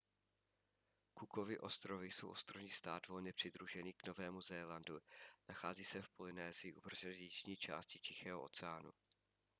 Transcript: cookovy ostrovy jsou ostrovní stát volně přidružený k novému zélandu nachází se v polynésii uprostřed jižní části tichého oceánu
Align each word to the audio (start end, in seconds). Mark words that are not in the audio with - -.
cookovy 1.13 1.59
ostrovy 1.59 2.11
jsou 2.11 2.29
ostrovní 2.29 2.69
stát 2.71 3.07
volně 3.07 3.33
přidružený 3.33 3.93
k 3.93 4.07
novému 4.07 4.41
zélandu 4.41 4.99
nachází 5.49 5.85
se 5.85 6.01
v 6.01 6.09
polynésii 6.09 6.73
uprostřed 6.73 7.11
jižní 7.13 7.55
části 7.55 7.99
tichého 7.99 8.41
oceánu 8.41 8.91